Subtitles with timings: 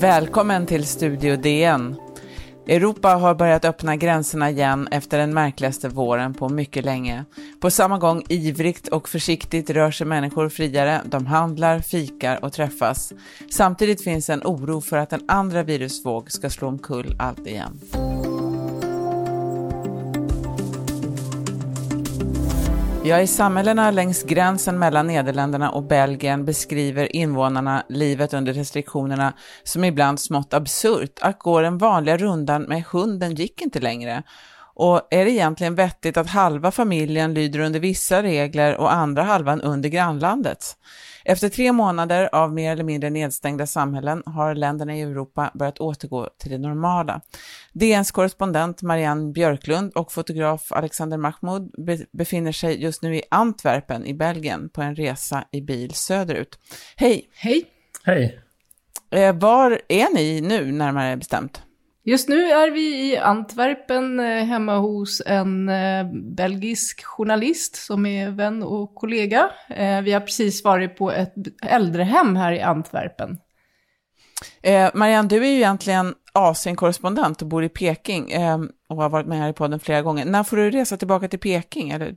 [0.00, 2.09] Välkommen till Studio DN.
[2.66, 7.24] Europa har börjat öppna gränserna igen efter den märkligaste våren på mycket länge.
[7.60, 13.12] På samma gång ivrigt och försiktigt rör sig människor friare, de handlar, fikar och träffas.
[13.50, 17.80] Samtidigt finns en oro för att en andra virusvåg ska slå omkull allt igen.
[23.04, 29.32] Ja, i samhällena längs gränsen mellan Nederländerna och Belgien beskriver invånarna livet under restriktionerna
[29.64, 31.18] som ibland smått absurt.
[31.20, 34.22] Att gå den vanliga rundan med hunden gick inte längre.
[34.74, 39.60] Och är det egentligen vettigt att halva familjen lyder under vissa regler och andra halvan
[39.60, 40.76] under grannlandets?
[41.24, 46.28] Efter tre månader av mer eller mindre nedstängda samhällen har länderna i Europa börjat återgå
[46.38, 47.20] till det normala.
[47.72, 51.70] DNs korrespondent Marianne Björklund och fotograf Alexander Mahmoud
[52.12, 56.58] befinner sig just nu i Antwerpen i Belgien på en resa i bil söderut.
[56.96, 57.30] Hej!
[57.34, 57.64] Hej!
[58.04, 58.40] Hej!
[59.10, 61.62] Eh, var är ni nu, närmare bestämt?
[62.02, 66.06] Just nu är vi i Antwerpen eh, hemma hos en eh,
[66.36, 69.50] belgisk journalist som är vän och kollega.
[69.68, 73.38] Eh, vi har precis varit på ett äldrehem här i Antwerpen.
[74.62, 79.26] Eh, Marianne, du är ju egentligen Asien-korrespondent och bor i Peking eh, och har varit
[79.26, 80.24] med här i podden flera gånger.
[80.24, 81.90] När får du resa tillbaka till Peking?
[81.90, 82.14] Eller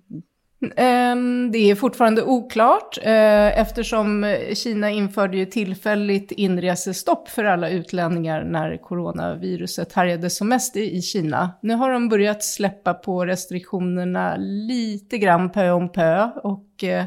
[0.78, 8.44] Ehm, det är fortfarande oklart eh, eftersom Kina införde ju tillfälligt inresestopp för alla utlänningar
[8.44, 11.52] när coronaviruset härjade som mest i Kina.
[11.61, 17.06] Nu har de börjat släppa på restriktionerna lite grann pö om pö och eh,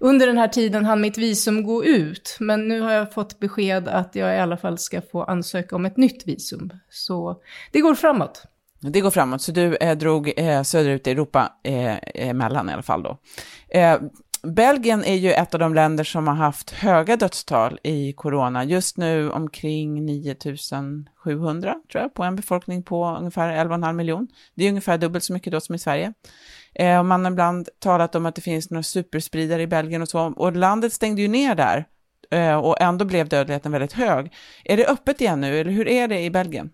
[0.00, 2.36] under den här tiden hann mitt visum gå ut.
[2.40, 5.86] Men nu har jag fått besked att jag i alla fall ska få ansöka om
[5.86, 6.70] ett nytt visum.
[6.90, 7.40] Så
[7.72, 8.51] det går framåt.
[8.82, 12.72] Det går framåt, så du eh, drog eh, söderut i Europa eh, eh emellan i
[12.72, 13.18] alla fall då.
[13.68, 13.98] Eh,
[14.42, 18.64] Belgien är ju ett av de länder som har haft höga dödstal i corona.
[18.64, 24.28] Just nu omkring 9700 tror jag, på en befolkning på ungefär 11,5 miljon.
[24.54, 26.12] Det är ungefär dubbelt så mycket då som i Sverige.
[26.74, 30.20] Eh, man har ibland talat om att det finns några superspridare i Belgien och så,
[30.20, 31.86] och landet stängde ju ner där
[32.30, 34.32] eh, och ändå blev dödligheten väldigt hög.
[34.64, 36.70] Är det öppet igen nu, eller hur är det i Belgien?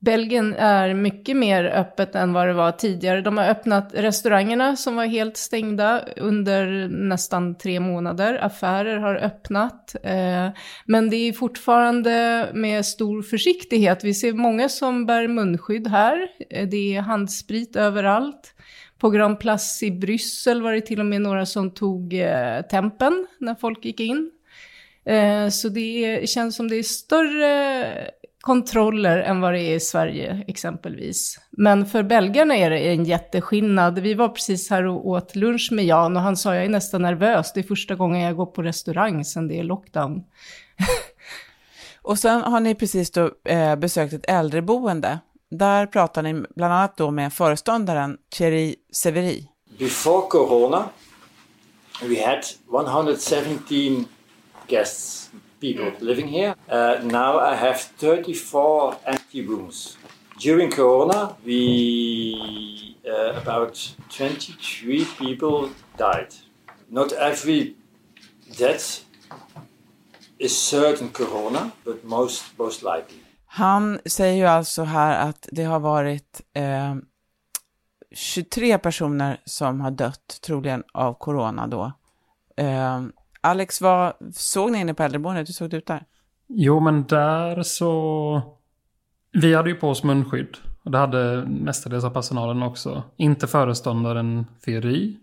[0.00, 3.20] Belgien är mycket mer öppet än vad det var tidigare.
[3.20, 8.44] De har öppnat restaurangerna som var helt stängda under nästan tre månader.
[8.44, 9.96] Affärer har öppnat.
[10.02, 10.48] Eh,
[10.86, 14.04] men det är fortfarande med stor försiktighet.
[14.04, 16.28] Vi ser många som bär munskydd här.
[16.50, 18.54] Eh, det är handsprit överallt.
[18.98, 23.26] På Grand Place i Bryssel var det till och med några som tog eh, tempen
[23.38, 24.30] när folk gick in.
[25.50, 31.38] Så det känns som det är större kontroller än vad det är i Sverige exempelvis.
[31.50, 33.98] Men för belgarna är det en jätteskillnad.
[33.98, 37.02] Vi var precis här och åt lunch med Jan och han sa jag är nästan
[37.02, 37.52] nervös.
[37.52, 40.24] Det är första gången jag går på restaurang sedan det är lockdown.
[42.02, 45.18] och sen har ni precis då, eh, besökt ett äldreboende.
[45.50, 49.48] Där pratar ni bland annat då med föreståndaren Thierry Severi.
[49.78, 50.84] Before corona
[52.02, 54.04] we had 117
[54.66, 55.30] guests
[55.60, 56.54] people living here.
[56.68, 59.96] Uh, now I have 34 empty rooms.
[60.38, 66.34] During Corona, we uh, about 23 people died.
[66.88, 67.74] Not every
[68.58, 69.04] death
[70.38, 73.18] is certain Corona, but most, most likely.
[73.46, 76.94] Han säger ju alltså här att det har varit eh,
[78.12, 81.92] 23 personer som har dött, troligen av corona då.
[82.56, 83.00] Eh,
[83.40, 85.48] Alex, vad såg ni inne på äldreboendet?
[85.48, 86.04] Hur såg det ut där?
[86.48, 88.42] Jo, men där så...
[89.32, 90.56] Vi hade ju på oss munskydd.
[90.82, 93.02] Och det hade mestadels av personalen också.
[93.16, 95.16] Inte föreståndaren Feri.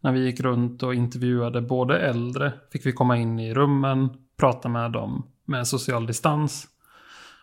[0.00, 4.68] När vi gick runt och intervjuade både äldre fick vi komma in i rummen, prata
[4.68, 6.66] med dem med social distans.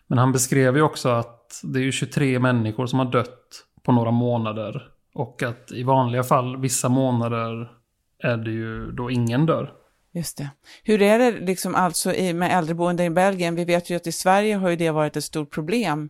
[0.07, 3.91] Men han beskrev ju också att det är ju 23 människor som har dött på
[3.91, 4.87] några månader.
[5.13, 7.71] Och att i vanliga fall, vissa månader,
[8.19, 9.73] är det ju då ingen dör.
[10.15, 10.49] Just det.
[10.83, 13.55] Hur är det liksom alltså med äldreboenden i Belgien?
[13.55, 16.09] Vi vet ju att i Sverige har ju det varit ett stort problem.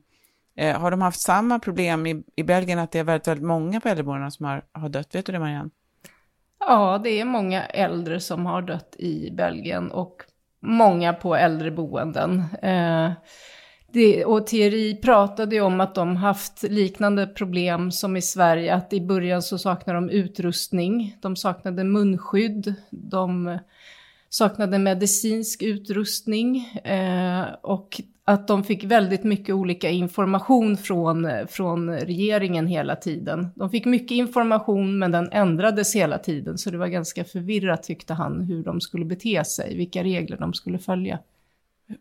[0.57, 3.79] Eh, har de haft samma problem i, i Belgien, att det är väldigt, väldigt många
[3.79, 5.15] på äldreboendena som har, har dött?
[5.15, 5.69] Vet du det, Marianne?
[6.59, 10.23] Ja, det är många äldre som har dött i Belgien och
[10.59, 12.43] många på äldreboenden.
[12.61, 13.11] Eh,
[13.93, 18.93] det, och TRI pratade ju om att de haft liknande problem som i Sverige, att
[18.93, 23.57] i början så saknade de utrustning, de saknade munskydd, de
[24.29, 32.67] saknade medicinsk utrustning eh, och att de fick väldigt mycket olika information från, från regeringen
[32.67, 33.47] hela tiden.
[33.55, 38.13] De fick mycket information men den ändrades hela tiden så det var ganska förvirrat tyckte
[38.13, 41.19] han hur de skulle bete sig, vilka regler de skulle följa.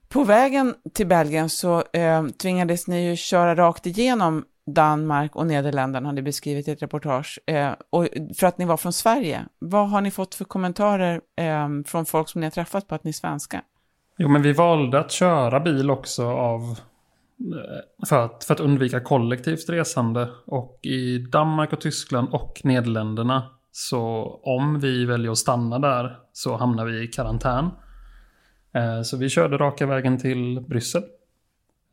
[0.09, 6.09] På vägen till Belgien så eh, tvingades ni ju köra rakt igenom Danmark och Nederländerna,
[6.09, 9.47] har ni beskrivit i ett reportage, eh, och för att ni var från Sverige.
[9.59, 13.05] Vad har ni fått för kommentarer eh, från folk som ni har träffat på att
[13.05, 13.63] ni är svenska?
[14.19, 19.01] Jo, men vi valde att köra bil också av eh, för att, för att undvika
[19.01, 20.29] kollektivt resande.
[20.47, 23.43] Och i Danmark och Tyskland och Nederländerna
[23.73, 24.01] så
[24.43, 27.71] om vi väljer att stanna där så hamnar vi i karantän.
[28.75, 31.03] Eh, så vi körde raka vägen till Bryssel.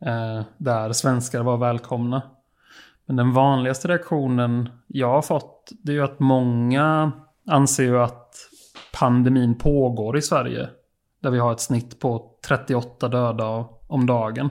[0.06, 2.22] Eh, där svenskar var välkomna.
[3.06, 7.12] Men den vanligaste reaktionen jag har fått det är ju att många
[7.46, 8.34] anser ju att
[8.92, 10.68] pandemin pågår i Sverige.
[11.22, 14.50] Där vi har ett snitt på 38 döda om dagen.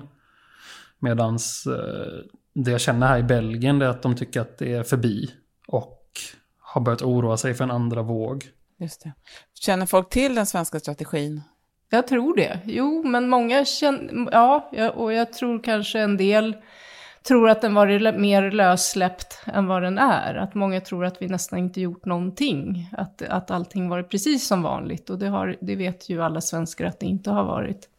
[0.99, 2.23] Medan eh,
[2.53, 5.31] det jag känner här i Belgien är att de tycker att det är förbi.
[5.67, 5.99] Och
[6.59, 8.45] har börjat oroa sig för en andra våg.
[8.77, 9.13] Just det.
[9.53, 11.41] Känner folk till den svenska strategin?
[11.89, 12.59] Jag tror det.
[12.65, 16.56] Jo, men många känner, ja, och jag tror kanske en del
[17.24, 20.36] tror att den var mer lössläppt än vad den är.
[20.36, 22.89] Att många tror att vi nästan inte gjort någonting.
[22.97, 25.09] Att, att allting varit precis som vanligt.
[25.09, 27.89] Och det, har, det vet ju alla svenskar att det inte har varit.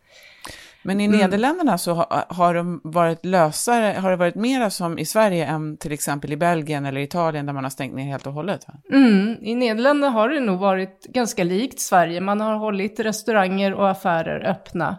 [0.82, 1.19] Men i mm.
[1.19, 5.77] Nederländerna så har, har de varit lösare, har det varit mera som i Sverige än
[5.77, 8.67] till exempel i Belgien eller Italien där man har stängt ner helt och hållet?
[8.93, 12.21] Mm, I Nederländerna har det nog varit ganska likt Sverige.
[12.21, 14.97] Man har hållit restauranger och affärer öppna.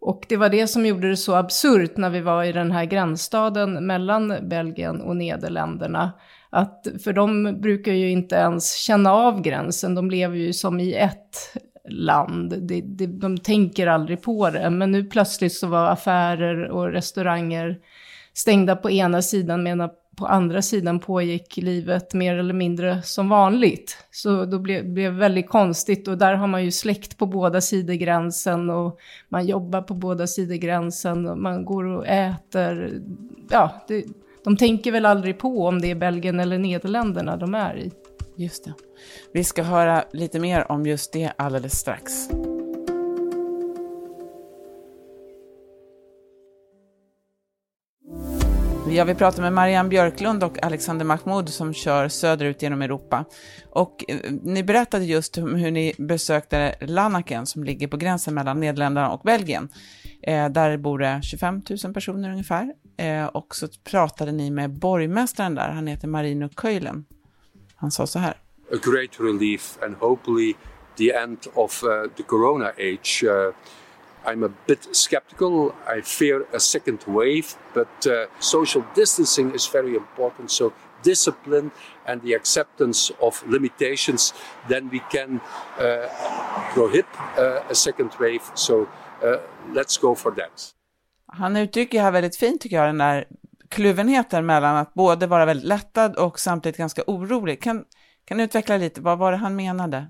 [0.00, 2.84] Och det var det som gjorde det så absurt när vi var i den här
[2.84, 6.12] gränsstaden mellan Belgien och Nederländerna.
[6.50, 10.94] Att, för de brukar ju inte ens känna av gränsen, de lever ju som i
[10.94, 11.56] ett
[11.88, 12.68] land.
[12.68, 14.70] De, det, de tänker aldrig på det.
[14.70, 17.78] Men nu plötsligt så var affärer och restauranger
[18.34, 24.06] stängda på ena sidan medan på andra sidan pågick livet mer eller mindre som vanligt.
[24.10, 27.60] Så då blev det blev väldigt konstigt och där har man ju släkt på båda
[27.60, 28.98] sidor gränsen och
[29.28, 33.00] man jobbar på båda sidor gränsen och man går och äter.
[33.50, 34.04] Ja, det,
[34.44, 37.90] de tänker väl aldrig på om det är Belgien eller Nederländerna de är i.
[38.40, 38.74] Just det.
[39.32, 42.28] Vi ska höra lite mer om just det alldeles strax.
[48.90, 53.24] Jag vill prata med Marianne Björklund och Alexander Mahmoud som kör söderut genom Europa.
[53.70, 58.60] Och eh, ni berättade just om hur ni besökte Lanaken som ligger på gränsen mellan
[58.60, 59.68] Nederländerna och Belgien.
[60.22, 62.72] Eh, där bor det 25 000 personer ungefär.
[62.96, 67.04] Eh, och så pratade ni med borgmästaren där, han heter Marino Köjlen.
[67.80, 68.34] Han sa så här.
[68.72, 70.56] A great relief and hopefully
[70.96, 73.24] the end of uh, the corona age.
[73.24, 73.52] Uh...
[74.26, 75.74] I'm a bit skeptical.
[75.86, 80.50] I fear a second wave, but uh, social distancing is very important.
[80.50, 80.72] So,
[81.02, 81.70] discipline
[82.06, 84.34] and the acceptance of limitations,
[84.68, 85.40] then we can
[85.78, 86.08] uh,
[86.74, 87.06] prohibit
[87.38, 88.42] uh, a second wave.
[88.54, 88.88] So,
[89.22, 89.38] uh,
[89.72, 90.74] let's go for that.
[91.26, 93.26] Han uttrycker här väldigt fint, tycker jag, den där
[93.70, 97.62] kluvenheten mellan att både vara väldigt lättad och samtidigt ganska orolig.
[97.62, 97.84] Kan,
[98.24, 100.06] kan du utveckla lite, vad var det han menade?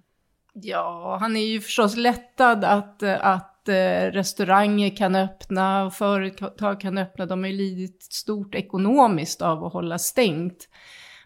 [0.53, 6.99] Ja, han är ju förstås lättad att, att eh, restauranger kan öppna och företag kan
[6.99, 7.27] öppna.
[7.27, 10.69] De har ju lidit stort ekonomiskt av att hålla stängt.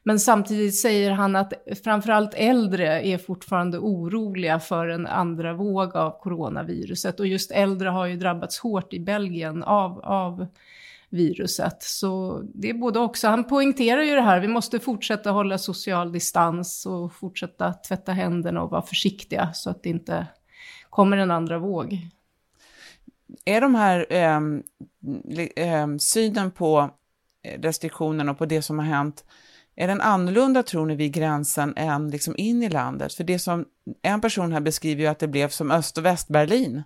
[0.02, 1.52] Men samtidigt säger han att
[1.84, 7.20] framförallt äldre är fortfarande oroliga för en andra våg av coronaviruset.
[7.20, 10.46] Och just äldre har ju drabbats hårt i Belgien av, av
[11.14, 11.82] viruset.
[11.82, 13.28] Så det är både också.
[13.28, 18.62] Han poängterar ju det här, vi måste fortsätta hålla social distans och fortsätta tvätta händerna
[18.62, 20.26] och vara försiktiga så att det inte
[20.90, 22.10] kommer en andra våg
[23.44, 24.40] är de här eh,
[25.56, 26.90] eh, synen på
[27.42, 29.24] eh, restriktionerna och på det som har hänt,
[29.76, 33.14] är den annorlunda tror ni vid gränsen än liksom in i landet?
[33.14, 33.64] För det som
[34.02, 36.82] en person här beskriver ju att det blev som Öst och Västberlin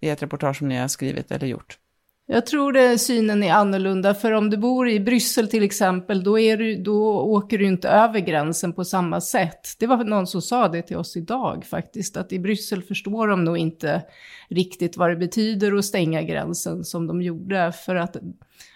[0.00, 1.78] i ett reportage som ni har skrivit eller gjort.
[2.28, 6.38] Jag tror det synen är annorlunda, för om du bor i Bryssel till exempel, då,
[6.38, 9.76] är du, då åker du inte över gränsen på samma sätt.
[9.78, 13.44] Det var någon som sa det till oss idag faktiskt, att i Bryssel förstår de
[13.44, 14.02] nog inte
[14.48, 18.16] riktigt vad det betyder att stänga gränsen som de gjorde, för att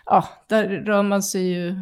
[0.06, 1.74] ja, där rör man sig ju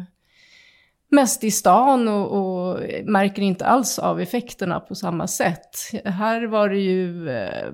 [1.09, 5.77] mest i stan och, och, märker inte alls av effekterna på samma sätt.
[6.05, 7.71] Här var det ju eh,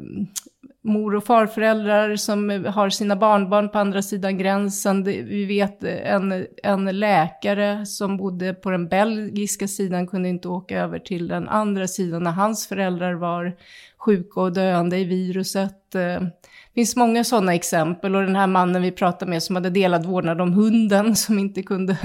[0.83, 5.03] mor och farföräldrar som har sina barnbarn på andra sidan gränsen.
[5.03, 10.99] Vi vet en, en läkare som bodde på den belgiska sidan kunde inte åka över
[10.99, 13.57] till den andra sidan när hans föräldrar var
[13.97, 15.91] sjuka och döende i viruset.
[15.91, 16.31] Det
[16.75, 20.41] finns många sådana exempel och den här mannen vi pratade med som hade delad vårdnad
[20.41, 21.97] om hunden som inte kunde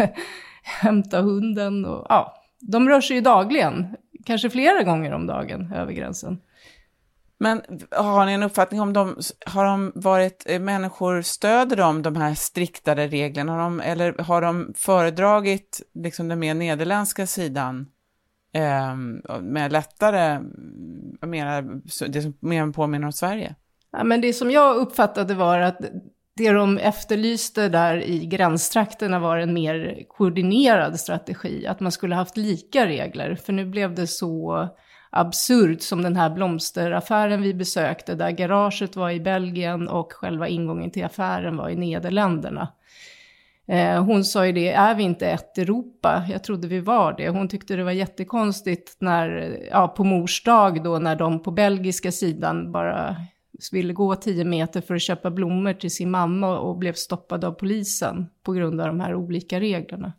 [0.71, 1.85] hämta hunden.
[1.85, 3.97] Och, ja, de rör sig ju dagligen,
[4.27, 6.41] kanske flera gånger om dagen över gränsen.
[7.43, 12.17] Men har ni en uppfattning om de, har de varit, eh, människor stöder de de
[12.17, 17.87] här striktare reglerna, har de, eller har de föredragit liksom den mer nederländska sidan
[18.53, 18.95] eh,
[19.41, 20.41] med lättare,
[21.27, 21.62] mera,
[22.09, 23.55] det som mer påminner om Sverige?
[23.93, 25.79] Ja, men det som jag uppfattade var att
[26.37, 32.37] det de efterlyste där i gränstrakterna var en mer koordinerad strategi, att man skulle haft
[32.37, 34.69] lika regler, för nu blev det så
[35.11, 40.91] absurt som den här blomsteraffären vi besökte, där garaget var i Belgien och själva ingången
[40.91, 42.69] till affären var i Nederländerna.
[43.69, 46.25] Eh, hon sa ju det, är vi inte ett Europa?
[46.31, 47.29] Jag trodde vi var det.
[47.29, 52.13] Hon tyckte det var jättekonstigt när, ja, på mors dag då, när de på belgiska
[52.13, 53.17] sidan bara
[53.73, 57.52] ville gå tio meter för att köpa blommor till sin mamma och blev stoppade av
[57.52, 60.12] polisen på grund av de här olika reglerna.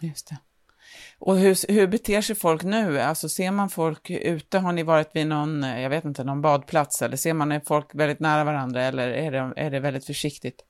[0.00, 0.38] Just det.
[1.18, 3.00] Och hur, hur beter sig folk nu?
[3.00, 4.58] Alltså ser man folk ute?
[4.58, 7.02] Har ni varit vid någon, jag vet inte, någon badplats?
[7.02, 8.82] Eller ser man folk väldigt nära varandra?
[8.82, 10.64] Eller är det, är det väldigt försiktigt?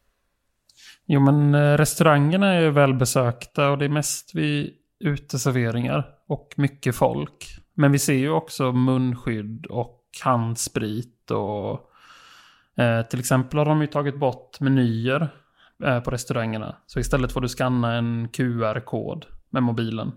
[1.06, 7.59] Jo, men eh, restaurangerna är välbesökta och det är mest vid uteserveringar och mycket folk.
[7.75, 11.90] Men vi ser ju också munskydd och handsprit och
[12.76, 15.28] eh, till exempel har de ju tagit bort menyer
[15.85, 16.76] eh, på restaurangerna.
[16.87, 20.12] Så istället får du scanna en QR-kod med mobilen.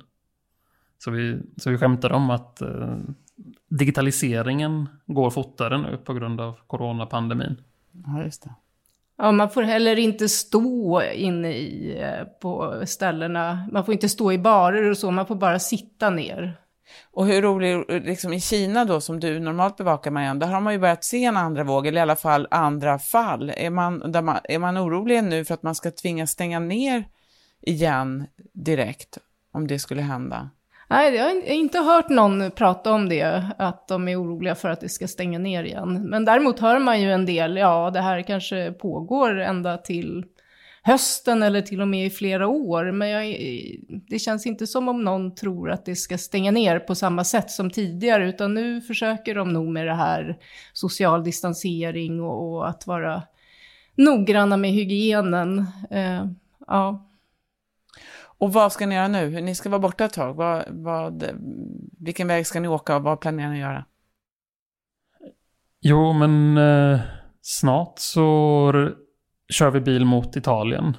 [0.98, 2.98] Så vi, så vi skämtar om att eh,
[3.70, 7.62] digitaliseringen går fortare nu på grund av coronapandemin.
[8.06, 8.54] Ja, just det.
[9.18, 13.68] Ja, man får heller inte stå inne i, eh, på ställena.
[13.72, 16.58] Man får inte stå i barer och så, man får bara sitta ner.
[17.12, 20.74] Och hur rolig, liksom i Kina då, som du normalt bevakar Marianne, där har man
[20.74, 23.52] ju börjat se en andra våg, eller i alla fall andra fall.
[23.58, 27.04] Är man, där man, är man orolig nu för att man ska tvingas stänga ner
[27.62, 29.18] igen direkt,
[29.52, 30.50] om det skulle hända?
[30.90, 34.82] Nej, jag har inte hört någon prata om det, att de är oroliga för att
[34.82, 36.10] det ska stänga ner igen.
[36.10, 40.26] Men däremot hör man ju en del, ja, det här kanske pågår ända till
[40.88, 42.92] hösten eller till och med i flera år.
[42.92, 43.36] Men jag,
[44.08, 47.52] det känns inte som om någon tror att det ska stänga ner på samma sätt
[47.52, 50.38] som tidigare, utan nu försöker de nog med det här
[50.74, 53.24] social distansering och, och att vara
[53.96, 55.60] noggranna med hygienen.
[55.92, 56.26] Uh,
[56.68, 57.10] ja.
[58.40, 59.42] Och vad ska ni göra nu?
[59.42, 60.34] Ni ska vara borta ett tag.
[60.34, 61.24] Vad, vad,
[62.00, 63.86] vilken väg ska ni åka och vad planerar ni att göra?
[65.82, 67.00] Jo, men eh,
[67.42, 68.92] snart så
[69.50, 70.98] kör vi bil mot Italien.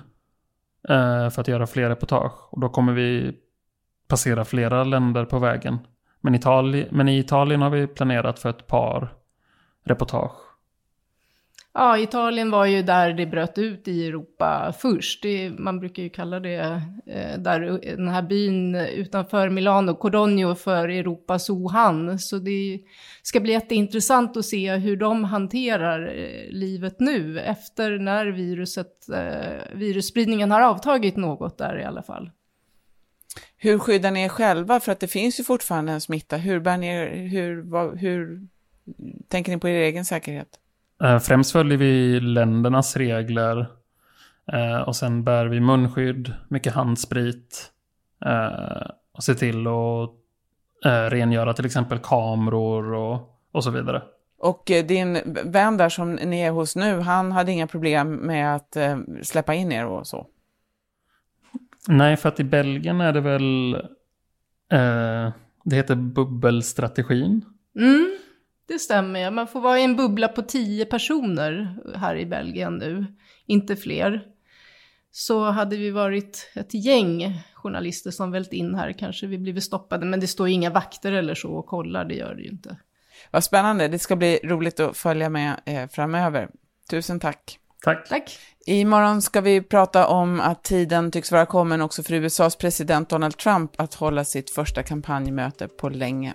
[0.89, 2.53] Eh, för att göra fler reportage.
[2.55, 3.37] Och då kommer vi
[4.09, 5.79] passera flera länder på vägen.
[6.21, 9.15] Men, Itali men i Italien har vi planerat för ett par
[9.85, 10.48] reportage.
[11.75, 15.23] Ja, Italien var ju där det bröt ut i Europa först.
[15.23, 17.61] Det, man brukar ju kalla det, eh, där,
[17.97, 22.19] den här byn utanför Milano, Codogno, för Europas Wuhan.
[22.19, 22.81] Så det
[23.23, 29.77] ska bli jätteintressant att se hur de hanterar eh, livet nu, efter när viruset, eh,
[29.79, 32.31] virusspridningen har avtagit något där i alla fall.
[33.57, 34.81] Hur skyddar ni er själva?
[34.81, 36.37] För att det finns ju fortfarande en smitta.
[36.37, 38.41] Hur, bär ni, hur, vad, hur
[39.29, 40.49] tänker ni på er egen säkerhet?
[41.03, 43.67] Eh, främst följer vi ländernas regler.
[44.53, 47.73] Eh, och sen bär vi munskydd, mycket handsprit.
[48.25, 50.11] Eh, och ser till att
[51.11, 54.03] rengöra till exempel kameror och, och så vidare.
[54.39, 58.77] Och din vän där som ni är hos nu, han hade inga problem med att
[59.23, 60.27] släppa in er och så?
[61.89, 63.75] Nej, för att i Belgien är det väl...
[64.73, 65.33] Eh,
[65.65, 67.45] det heter bubbelstrategin.
[67.77, 68.19] Mm.
[68.69, 73.07] Det stämmer, man får vara i en bubbla på tio personer här i Belgien nu,
[73.47, 74.23] inte fler.
[75.11, 80.07] Så hade vi varit ett gäng journalister som vält in här kanske vi blivit stoppade,
[80.07, 82.77] men det står inga vakter eller så och kollar, det gör det ju inte.
[83.31, 86.49] Vad spännande, det ska bli roligt att följa med eh, framöver.
[86.91, 87.59] Tusen tack.
[87.85, 88.09] Tack.
[88.09, 88.39] Tack.
[88.67, 93.37] Imorgon ska vi prata om att tiden tycks vara kommen också för USAs president Donald
[93.37, 96.35] Trump att hålla sitt första kampanjmöte på länge.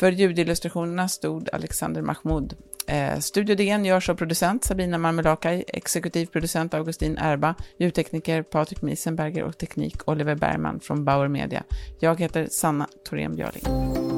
[0.00, 2.56] För ljudillustrationerna stod Alexander Mahmoud.
[2.86, 9.42] Eh, Studio DN görs av producent Sabina Marmelakai, exekutiv producent Augustin Erba, ljudtekniker Patrik Miesenberger
[9.44, 11.62] och teknik Oliver Bergman från Bauer Media.
[11.98, 14.09] Jag heter Sanna Thorén Björling.